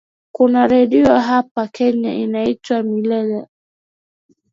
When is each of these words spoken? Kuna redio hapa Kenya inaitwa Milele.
Kuna 0.31 0.67
redio 0.67 1.19
hapa 1.19 1.67
Kenya 1.67 2.13
inaitwa 2.13 2.83
Milele. 2.83 3.47